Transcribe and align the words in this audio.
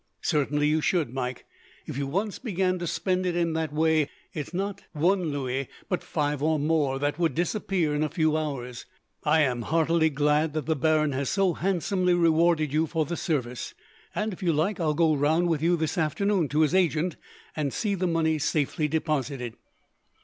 "Certainly 0.23 0.67
you 0.67 0.81
should, 0.81 1.13
Mike. 1.13 1.45
If 1.85 1.95
you 1.95 2.07
once 2.07 2.39
began 2.39 2.79
to 2.79 2.87
spend 2.87 3.23
it 3.27 3.35
in 3.35 3.53
that 3.53 3.71
way, 3.71 4.09
it 4.33 4.47
is 4.47 4.51
not 4.51 4.81
one 4.93 5.25
louis, 5.25 5.67
but 5.89 6.01
five 6.01 6.41
or 6.41 6.57
more, 6.57 6.97
that 6.97 7.19
would 7.19 7.35
disappear 7.35 7.93
in 7.93 8.01
a 8.01 8.09
few 8.09 8.35
hours. 8.35 8.87
I 9.23 9.41
am 9.41 9.61
heartily 9.61 10.09
glad 10.09 10.53
that 10.53 10.65
the 10.65 10.75
baron 10.75 11.11
has 11.11 11.29
so 11.29 11.53
handsomely 11.53 12.15
rewarded 12.15 12.73
you 12.73 12.87
for 12.87 13.05
the 13.05 13.15
service, 13.15 13.75
and 14.15 14.33
if 14.33 14.41
you 14.41 14.51
like, 14.53 14.79
I 14.79 14.85
will 14.85 14.95
go 14.95 15.13
round 15.13 15.47
with 15.49 15.61
you 15.61 15.77
this 15.77 15.99
afternoon 15.99 16.49
to 16.49 16.61
his 16.61 16.73
agent, 16.73 17.15
and 17.55 17.71
see 17.71 17.93
the 17.93 18.07
money 18.07 18.39
safely 18.39 18.87
deposited." 18.87 19.53